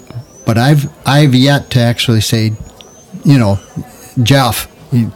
[0.47, 2.53] But I've I've yet to actually say,
[3.25, 3.59] you know,
[4.23, 4.69] Jeff,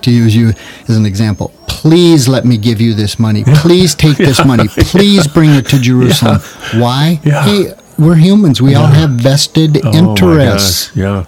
[0.02, 0.54] to use you
[0.88, 1.52] as an example,
[1.86, 3.44] please let me give you this money.
[3.62, 4.66] Please take this money.
[4.66, 6.40] Please bring it to Jerusalem.
[6.74, 7.20] Why?
[7.22, 7.44] Yeah.
[7.44, 8.60] Hey, we're humans.
[8.60, 10.90] We all have vested Oh, interests.
[10.96, 11.26] Yeah,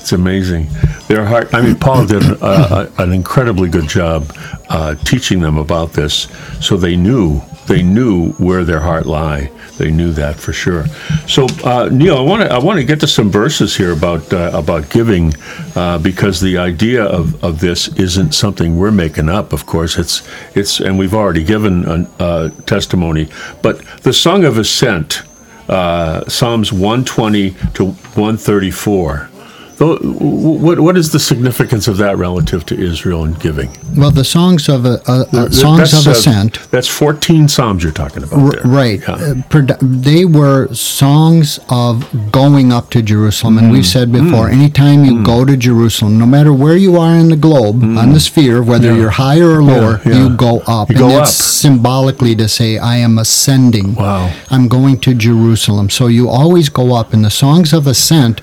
[0.00, 0.66] it's amazing.
[1.06, 1.54] Their heart.
[1.54, 4.32] I mean, Paul did a, an incredibly good job
[4.68, 6.26] uh, teaching them about this,
[6.60, 9.50] so they knew they knew where their heart lie.
[9.78, 10.86] They knew that for sure.
[11.26, 14.30] So, uh, Neil, I want to I want to get to some verses here about
[14.32, 15.32] uh, about giving,
[15.74, 19.52] uh, because the idea of, of this isn't something we're making up.
[19.52, 23.28] Of course, it's it's and we've already given a, a testimony.
[23.62, 25.22] But the Song of Ascent
[25.70, 29.29] uh, Psalms 120 to 134.
[29.29, 29.29] Tho-
[29.80, 33.70] What, what is the significance of that relative to Israel and giving?
[33.96, 36.70] Well, the songs of uh, uh, Th- songs that's, of uh, ascent.
[36.70, 38.70] That's 14 Psalms you're talking about R-.
[38.70, 39.00] Right.
[39.00, 39.14] Yeah.
[39.54, 43.56] Uh, they were songs of going up to Jerusalem.
[43.56, 43.72] And Mm.
[43.72, 47.36] we've said before, anytime you go to Jerusalem, no matter where you are in the
[47.36, 48.94] globe, on the sphere, whether Mm.
[48.96, 49.00] Yeah.
[49.00, 50.24] you're higher or lower, yeah.
[50.28, 50.90] you go up.
[50.90, 51.46] You and go it's up.
[51.46, 53.94] symbolically to say, I am ascending.
[53.94, 54.30] Wow.
[54.50, 55.88] I'm going to Jerusalem.
[55.88, 57.14] So you always go up.
[57.14, 58.42] And the songs of ascent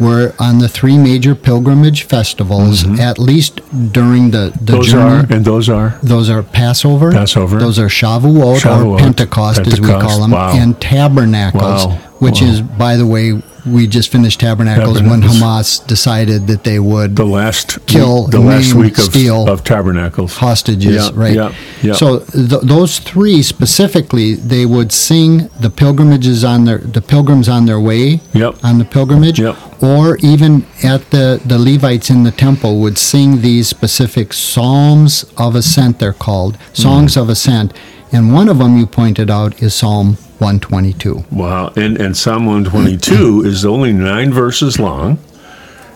[0.00, 3.60] were on the three major pilgrimage festivals, at least
[3.92, 4.76] during the, the Mm-hmm.
[4.76, 5.26] Those journey.
[5.28, 7.12] are, and those are, Those are Passover.
[7.12, 7.58] Passover.
[7.58, 10.52] Those are Shavuot, Shavuot, or Pentecost, as we call them, wow.
[10.56, 12.48] and Tabernacles, Wow, which wow.
[12.48, 15.40] is, by the way, we just finished Tabernacles, when Tabernacles.
[15.40, 19.48] Hamas decided that they would the last Kill, week, the last maim, week of, steal
[19.48, 20.36] of tabernacles.
[20.36, 21.34] hostages, Yeah, right?
[21.34, 21.92] yeah, yeah.
[21.94, 27.66] So th- those three specifically, they would sing the pilgrimages on their the pilgrims on
[27.66, 28.56] their way Yep.
[28.62, 29.56] on the pilgrimage, Yep.
[29.82, 35.54] or even at the the Levites in the temple would sing these specific psalms of
[35.54, 35.98] ascent.
[35.98, 37.20] They're called songs Mm-hmm.
[37.22, 37.72] of ascent,
[38.12, 41.24] and one of them you pointed out is Psalm 122.
[41.30, 45.18] Wow, and and Psalm 122 is only nine verses long,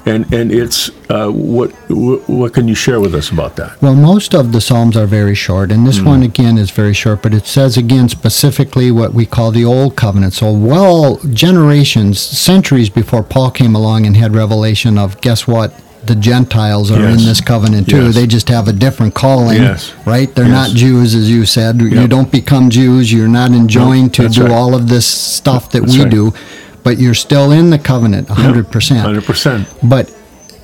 [0.07, 3.80] and and it's uh, what what what can you share with us about that?
[3.80, 7.22] Well, most of the Psalms are very short, and this one again is very short,
[7.22, 10.35] but it says again specifically what we call the Old Covenant.
[10.35, 15.72] So, well, generations, centuries before Paul came along and had revelation of guess what?
[16.07, 17.21] The Gentiles are Yes.
[17.21, 18.05] in this covenant too.
[18.07, 18.14] Yes.
[18.14, 19.93] They just have a different calling, Yes.
[20.07, 20.33] right?
[20.35, 21.81] They're not Jews, as you said.
[21.81, 23.12] You don't become Jews.
[23.12, 24.51] You're not enjoined to that's do right.
[24.53, 26.11] all of this stuff that That's we right.
[26.11, 26.35] do,
[26.83, 29.01] but you're still in the covenant, 100%.
[29.01, 29.67] Hundred percent.
[29.83, 30.11] But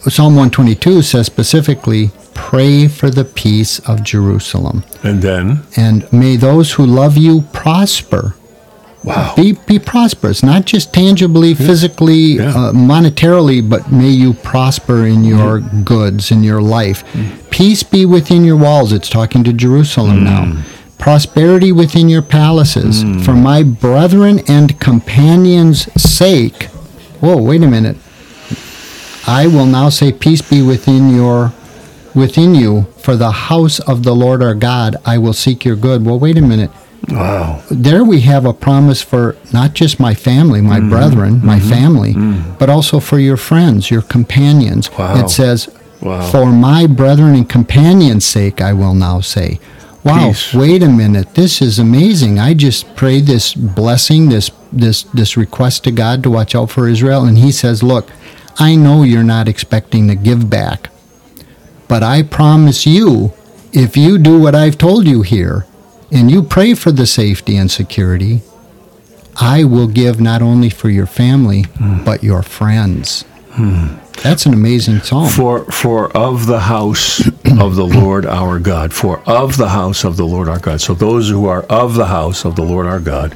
[0.09, 4.83] Psalm 122 says specifically, pray for the peace of Jerusalem.
[5.03, 8.35] And then, And may those who love you prosper.
[9.05, 12.51] Wow, Be, be prosperous, not just tangibly, physically, Yeah.
[12.51, 17.05] uh, monetarily, but may you prosper in your goods, in your life.
[17.13, 17.51] Mm.
[17.51, 18.93] Peace be within your walls.
[18.93, 20.63] It's talking to Jerusalem now.
[20.99, 23.03] Prosperity within your palaces.
[23.05, 23.25] Mm.
[23.25, 26.65] For my brethren and companions' sake.
[27.21, 27.97] Whoa, wait a minute.
[29.27, 31.53] I will now say, Peace be within your
[32.15, 32.87] within you.
[32.99, 36.05] For the house of the Lord our God, I will seek your good.
[36.05, 36.71] Well, wait a minute
[37.09, 40.91] wow, there we have a promise for not just my family, my Mm-hmm.
[40.91, 42.15] brethren, my family,
[42.59, 44.91] but also for your friends, your companions.
[44.97, 45.23] Wow.
[45.25, 45.69] It says,
[46.03, 46.23] Wow.
[46.31, 49.61] For my brethren and companions' sake, I will now say.
[50.03, 50.55] Wow, Peace.
[50.55, 51.35] wait a minute.
[51.35, 52.39] This is amazing.
[52.39, 56.89] I just prayed this blessing, this this this request to God to watch out for
[56.89, 58.09] Israel, and he says, Look,
[58.59, 60.89] I know you're not expecting to give back.
[61.87, 63.35] But I promise you,
[63.73, 65.67] if you do what I've told you here,
[66.13, 68.43] and you pray for the safety and security,
[69.41, 72.05] I will give not only for your family, hmm.
[72.05, 73.25] but your friends.
[73.53, 73.97] Hmm.
[74.23, 75.31] That's an amazing psalm.
[75.31, 77.27] for for of the house
[77.59, 80.81] of the Lord our God, for of the house of the Lord our God.
[80.81, 83.35] So those who are of the house of the Lord our God,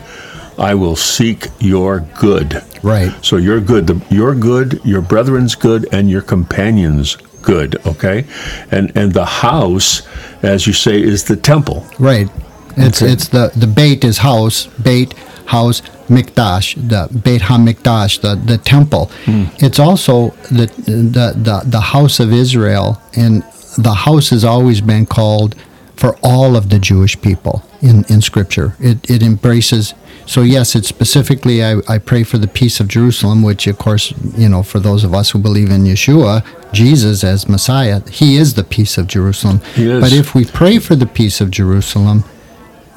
[0.58, 2.62] I will seek your good.
[2.82, 3.12] Right.
[3.24, 7.76] So your good, the, your good, your brethren's good, and your companions' good.
[7.86, 8.26] Okay,
[8.70, 10.06] and and the house,
[10.42, 11.86] as you say, is the temple.
[11.98, 12.28] Right.
[12.76, 13.12] It's Okay.
[13.12, 15.14] it's the the Beit is house, Beit
[15.46, 19.10] house, Mikdash, the Beit HaMikdash, the the temple.
[19.24, 19.44] Hmm.
[19.58, 23.42] It's also the, the the the house of Israel, and
[23.78, 25.54] the house has always been called
[25.96, 28.74] for all of the Jewish people in, in Scripture.
[28.80, 29.94] It, it embraces,
[30.26, 34.12] so yes, it's specifically, I, I pray for the peace of Jerusalem, which, of course,
[34.36, 38.54] you know, for those of us who believe in Yeshua, Jesus as Messiah, He is
[38.54, 39.60] the peace of Jerusalem.
[39.76, 42.24] But if we pray for the peace of Jerusalem,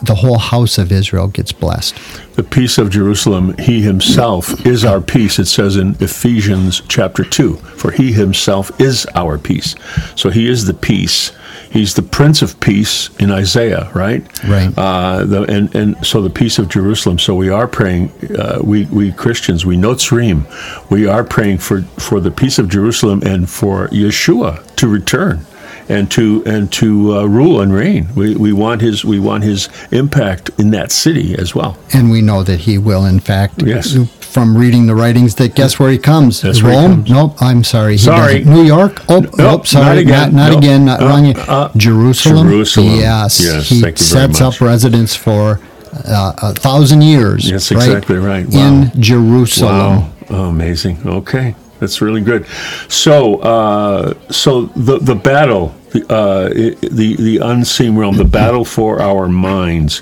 [0.02, 1.96] the whole house of Israel gets blessed.
[2.36, 5.40] The peace of Jerusalem, he himself is our peace.
[5.40, 9.76] It says in Ephesians chapter 2, for he himself is our peace.
[10.16, 11.32] So he is the peace.
[11.72, 14.24] He's the Prince of Peace in Isaiah, right?
[14.46, 14.72] Right.
[14.78, 17.20] Uh, the, and, and so the peace of Jerusalem.
[17.20, 20.46] So we are praying, uh, we, we Christians, we Notzrim,
[20.90, 25.46] we are praying for, for the peace of Jerusalem and for Yeshua to return
[25.90, 28.10] and to and to uh, rule and reign.
[28.16, 31.78] We, we want his we want his impact in that city as well.
[31.94, 33.62] And we know that he will, in fact.
[33.64, 33.96] Yes.
[34.28, 36.42] From reading the writings, that guess where he comes?
[36.42, 36.98] That's Rome?
[37.06, 37.10] comes.
[37.10, 37.42] Nope.
[37.42, 37.98] I'm sorry.
[37.98, 38.44] Sorry.
[38.44, 39.02] New York?
[39.10, 39.68] Oh, Nope, nope.
[39.68, 39.86] Sorry.
[39.86, 40.20] not again.
[40.20, 40.58] Not, not Nope.
[40.60, 40.86] again.
[40.86, 41.36] Not Uh, wrong.
[41.38, 42.48] uh, Jerusalem.
[42.50, 42.96] Jerusalem.
[43.00, 43.40] Yes.
[43.42, 44.36] Yes, He thank you very much.
[44.38, 45.60] sets up residence for
[46.06, 47.50] uh, a thousand years.
[47.50, 47.88] Yes, right?
[47.88, 48.46] exactly right.
[48.48, 48.68] Wow.
[48.68, 50.02] In Jerusalem.
[50.02, 51.00] Wow, oh, amazing.
[51.06, 52.46] Okay, that's really good.
[52.88, 59.02] So, uh, so the the battle, the, uh, the the unseen realm, the battle for
[59.02, 60.02] our minds.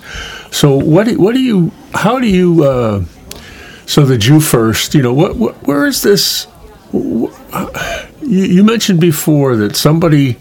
[0.52, 1.72] So, what do, what do you?
[1.94, 2.64] How do you?
[2.64, 3.06] Uh,
[3.86, 4.96] so the Jew first.
[4.96, 6.48] You know, what, what where is this?
[6.94, 7.32] You,
[8.22, 10.38] you mentioned before that somebody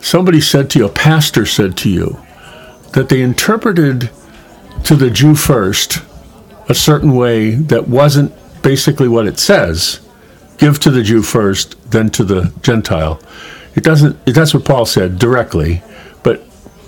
[0.00, 2.18] somebody said to you, a pastor said to you,
[2.92, 4.10] that they interpreted
[4.84, 6.02] to the Jew first
[6.68, 8.32] a certain way that wasn't
[8.62, 10.00] basically what it says.
[10.58, 13.20] Give to the Jew first, then to the Gentile.
[13.74, 14.24] It doesn't.
[14.26, 15.82] That's what Paul said directly,
[16.22, 16.44] but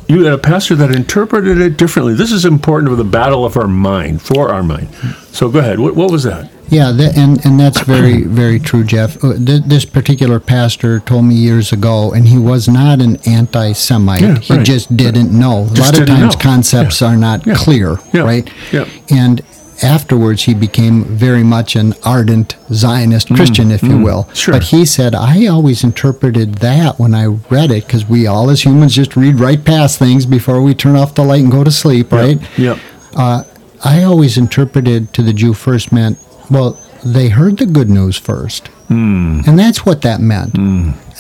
[0.07, 2.15] you had a pastor that interpreted it differently.
[2.15, 4.95] This is important for the battle of our mind, for our mind.
[5.33, 5.81] So go ahead.
[5.81, 6.51] What, what was that?
[6.69, 9.23] Yeah, that, and and that's very very true, Jeff.
[9.25, 14.21] Uh, This particular pastor told me years ago, and he was not an anti-Semite.
[14.21, 14.67] Yeah, he right.
[14.67, 15.61] just didn't know.
[15.65, 16.41] A lot of times, know.
[16.41, 17.55] concepts are not Yeah.
[17.55, 18.23] clear, Yeah.
[18.23, 18.49] right?
[18.73, 18.87] Yeah.
[19.11, 19.43] And
[19.83, 24.25] afterwards, he became very much an ardent Zionist Christian, if you will.
[24.25, 24.55] Mm, sure.
[24.55, 28.65] But he said, I always interpreted that when I read it, because we all as
[28.65, 31.71] humans just read right past things before we turn off the light and go to
[31.71, 32.39] sleep, right?
[32.59, 32.79] Yep.
[33.17, 33.45] uh,
[33.85, 36.19] I always interpreted to the Jew first meant,
[36.51, 38.71] well, they heard the good news first.
[38.89, 39.47] Mm.
[39.47, 40.57] And that's what that meant.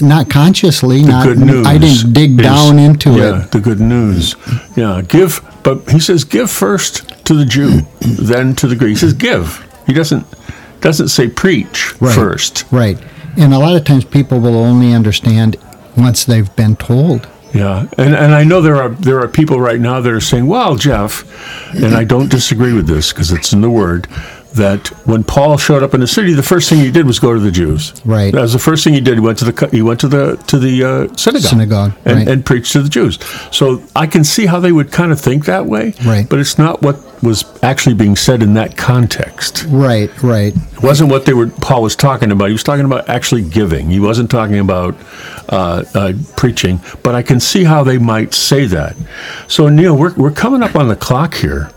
[0.01, 1.03] Not consciously.
[1.03, 1.67] The not good news.
[1.67, 3.51] I didn't dig is- down into yeah, it.
[3.53, 4.35] the good news.
[4.77, 5.41] Yeah, give.
[5.63, 8.91] But he says, give first to the Jew, then to the Greek.
[8.91, 9.65] He says, give.
[9.87, 10.27] He doesn't
[10.81, 12.15] doesn't say preach Right.
[12.15, 12.65] first.
[12.71, 12.99] Right.
[13.39, 15.57] And a lot of times people will only understand
[15.97, 17.27] once they've been told.
[17.55, 20.47] Yeah, and and I know there are there are people right now that are saying,
[20.49, 21.25] "Well, Jeff,"
[21.73, 24.09] and I don't disagree with this because it's in the Word
[24.55, 27.35] that when Paul showed up in the city, the first thing he did was go
[27.35, 27.93] to the Jews.
[28.05, 28.33] Right.
[28.33, 29.15] That was the first thing he did.
[29.15, 32.29] He went to the he went to the to the uh, synagogue, Synagogue, and, right.
[32.29, 33.19] and preached to the Jews.
[33.51, 35.95] So I can see how they would kind of think that way.
[36.05, 36.29] Right.
[36.29, 39.65] But it's not what was actually being said in that context.
[39.69, 40.55] Right, right.
[40.55, 42.47] It wasn't what they were Paul was talking about.
[42.47, 43.91] He was talking about actually giving.
[43.91, 44.95] He wasn't talking about
[45.49, 46.81] uh, uh, preaching.
[47.03, 48.97] But I can see how they might say that.
[49.49, 51.71] So Neil, we're we're coming up on the clock here.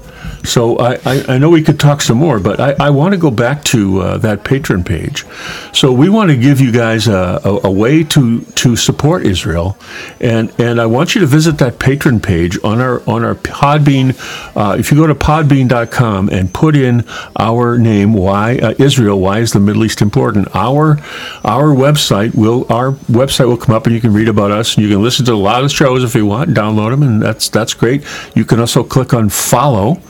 [0.48, 3.20] So I, I, I know we could talk some more, but I, I want to
[3.20, 5.26] go back to uh, that patron page.
[5.74, 9.78] So we want to give you guys a, a, a way to, to support Israel,
[10.20, 14.16] and and I want you to visit that patron page on our on our Podbean.
[14.56, 17.06] Uh, if you go to Podbean.com and put in
[17.38, 19.20] our name, why uh, Israel?
[19.20, 20.48] Why is the Middle East important?
[20.56, 21.00] Our
[21.44, 24.84] our website will our website will come up, and you can read about us, and
[24.86, 27.50] you can listen to a lot of shows if you want, download them, and that's
[27.50, 28.04] that's great.
[28.36, 30.02] You can also click on follow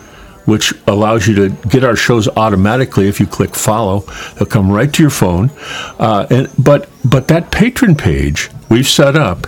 [0.48, 4.00] which allows you to get our shows automatically if you click follow.
[4.36, 5.52] They'll come right to your phone.
[6.00, 9.46] Uh, and but but that patron page we've set up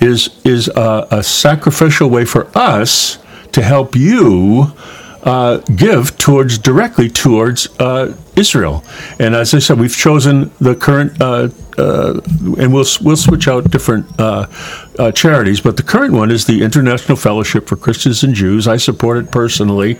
[0.00, 3.18] is is a, a sacrificial way for us
[3.52, 4.72] to help you.
[5.22, 8.82] Uh, give towards directly towards uh, Israel,
[9.20, 12.20] and as I said, we've chosen the current, uh, uh,
[12.58, 14.48] and we'll we'll switch out different uh,
[14.98, 18.66] uh, charities, but the current one is the International Fellowship for Christians and Jews.
[18.66, 19.96] I support it personally.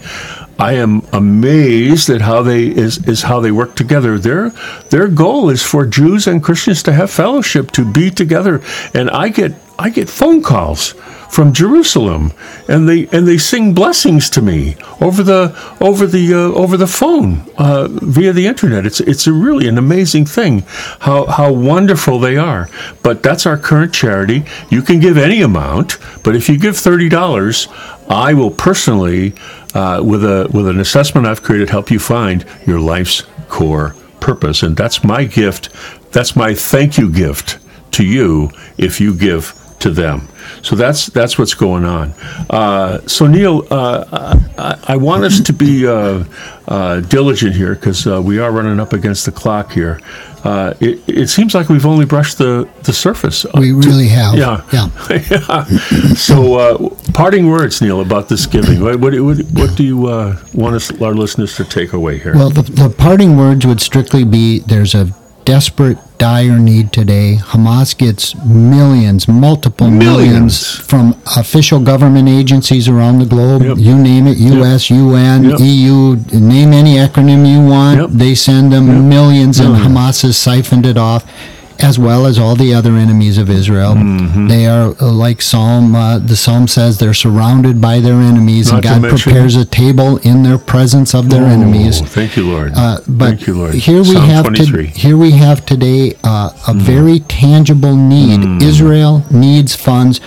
[0.58, 4.18] I am amazed at how they is, is how they work together.
[4.18, 4.50] Their
[4.90, 8.60] their goal is for Jews and Christians to have fellowship, to be together.
[8.92, 10.94] And I get I get phone calls
[11.32, 12.30] from Jerusalem,
[12.68, 16.86] and they and they sing blessings to me over the over the uh, over the
[16.86, 18.84] phone uh, via the internet.
[18.84, 20.64] It's it's really an amazing thing
[21.00, 22.68] how how wonderful they are.
[23.02, 24.44] But that's our current charity.
[24.68, 27.66] You can give any amount, but if you give thirty dollars,
[28.10, 29.32] I will personally,
[29.74, 34.62] uh, with a with an assessment I've created, help you find your life's core purpose,
[34.62, 35.70] and that's my gift.
[36.12, 37.58] That's my thank you gift
[37.92, 40.28] to you if you give to them.
[40.62, 42.12] So that's that's what's going on.
[42.48, 46.24] Uh, so Neil, uh, I, I, want us to be uh,
[46.68, 50.00] uh diligent here because uh, we are running up against the clock here.
[50.44, 53.46] Uh, it, it, seems like we've only brushed the, the surface.
[53.54, 54.34] We really have.
[54.34, 54.64] Yeah.
[54.72, 54.88] Yeah.
[55.30, 55.64] yeah.
[56.14, 58.82] So, parting words, Neil, about this giving.
[58.82, 62.34] What, what, what do you want us, our listeners to take away here?
[62.34, 65.14] Well, the, the parting words would strictly be there's a
[65.44, 67.38] desperate, dire need today.
[67.40, 73.62] Hamas gets millions, multiple millions, millions from official government agencies around the globe.
[73.62, 73.78] Yep.
[73.78, 74.98] You name it, U.S., yep.
[74.98, 75.58] UN, yep.
[75.60, 78.12] EU, name any acronym you want.
[78.12, 81.24] They send them millions, and Hamas has siphoned it off
[81.82, 83.94] as well as all the other enemies of Israel.
[83.94, 84.48] Mm-hmm.
[84.48, 85.94] They are uh, like Psalm.
[85.94, 90.18] Uh, the Psalm says they're surrounded by their enemies, Not and God prepares a table
[90.18, 92.00] in their presence of their oh, enemies.
[92.00, 92.72] Thank you, Lord.
[92.74, 93.74] Uh, but thank you, Lord.
[93.74, 96.80] Here we Psalm have to, here we have today uh, a mm.
[96.80, 98.40] very tangible need.
[98.40, 98.62] Mm.
[98.62, 100.20] Israel needs funds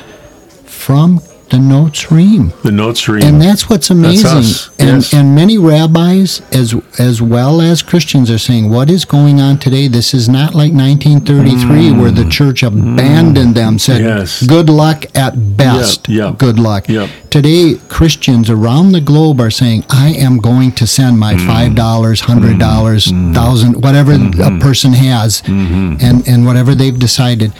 [0.65, 2.59] from the Notzrim.
[2.63, 3.23] The Notzrim.
[3.23, 4.23] And that's what's amazing.
[4.23, 5.13] That's and, yes.
[5.13, 9.87] and many rabbis, as as well as Christians, are saying, what is going on today?
[9.87, 12.01] This is not like 1933, mm.
[12.01, 13.53] where the church abandoned mm.
[13.53, 14.45] them, said, yes.
[14.45, 16.09] good luck at best.
[16.09, 16.31] Yep.
[16.31, 16.37] Yep.
[16.39, 16.89] Good luck.
[16.89, 17.09] Yep.
[17.29, 21.75] Today, Christians around the globe are saying, I am going to send my mm.
[21.75, 23.25] $5, $100, mm.
[23.35, 24.41] 1000 whatever mm-hmm.
[24.41, 25.97] a person has, mm-hmm.
[26.01, 27.51] and, and whatever they've decided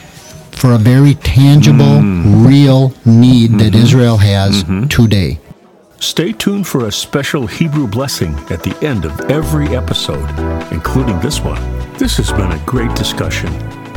[0.56, 2.48] for a very tangible, mm.
[2.48, 3.60] real need mm-hmm.
[3.60, 4.88] that Israel has mm-hmm.
[4.88, 5.40] today.
[6.00, 10.30] Stay tuned for a special Hebrew blessing at the end of every episode,
[10.72, 11.62] including this one.
[11.98, 13.50] This has been a great discussion.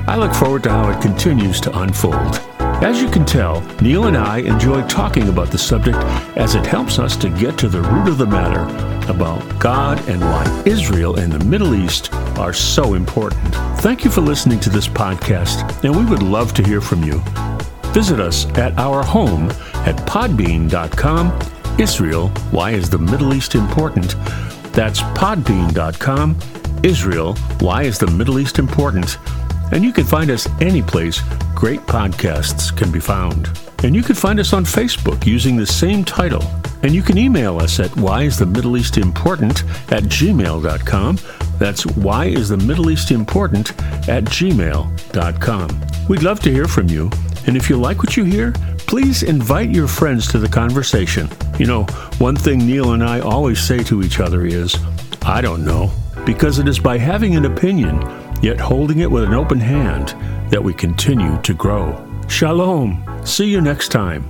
[0.08, 2.40] I look forward to how it continues to unfold.
[2.80, 5.98] As you can tell, Neil and I enjoy talking about the subject
[6.36, 8.62] as it helps us to get to the root of the matter
[9.10, 13.54] about God and why Israel and the Middle East are so important.
[13.80, 17.22] Thank you for listening to this podcast, and we would love to hear from you.
[17.92, 19.50] Visit us at our home
[19.86, 21.80] at podbean.com.
[21.80, 24.14] Israel, why is the Middle East important?
[24.72, 26.38] That's podbean.com.
[26.82, 29.18] Israel, why is the Middle East important?
[29.72, 31.20] And you can find us any place
[31.54, 33.50] great podcasts can be found.
[33.82, 36.42] And you can find us on Facebook using the same title.
[36.82, 41.18] And you can email us at whyisthemiddleeastimportant at gmail.com.
[41.58, 45.80] That's whyisthemiddleeastimportant at gmail.com.
[46.08, 47.10] We'd love to hear from you.
[47.46, 51.28] And if you like what you hear, please invite your friends to the conversation.
[51.58, 51.84] You know,
[52.18, 54.76] one thing Neil and I always say to each other is,
[55.22, 55.90] I don't know,
[56.24, 58.00] because it is by having an opinion
[58.42, 60.14] yet holding it with an open hand,
[60.50, 62.04] that we continue to grow.
[62.28, 63.04] Shalom.
[63.24, 64.24] See you next time.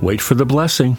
[0.00, 0.98] Wait for the blessing.